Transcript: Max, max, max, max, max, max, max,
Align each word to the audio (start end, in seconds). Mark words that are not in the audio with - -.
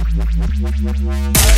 Max, 0.00 0.14
max, 0.14 0.36
max, 0.38 0.58
max, 0.60 0.80
max, 0.80 1.00
max, 1.00 1.00
max, 1.02 1.49